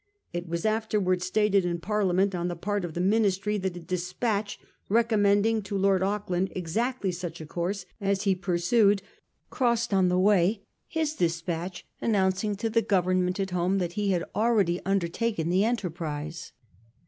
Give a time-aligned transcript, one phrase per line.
[0.33, 4.59] It was afterwards stated in Parliament on the part of the Ministry that a despatch
[4.89, 9.03] recommending to Lord Auckland exactly such a course as he pursued
[9.51, 14.23] crossed on the way his despatch announcing to the Government at home that he had
[14.33, 16.51] already undertaken the enterprise.